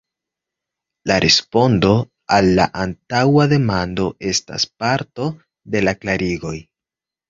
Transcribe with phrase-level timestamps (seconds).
[1.11, 1.91] La respondo
[2.39, 5.33] al la antaŭa demando estas parto
[5.75, 6.61] de la klarigoj.